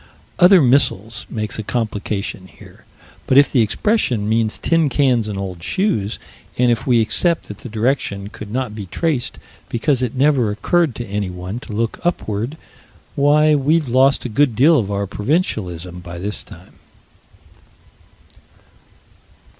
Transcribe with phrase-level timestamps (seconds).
[0.39, 2.85] "Other missiles" make a complication here.
[3.27, 6.17] But if the expression means tin cans and old shoes,
[6.57, 9.37] and if we accept that the direction could not be traced
[9.69, 12.57] because it never occurred to anyone to look upward
[13.13, 16.79] why, we've lost a good deal of our provincialism by this time.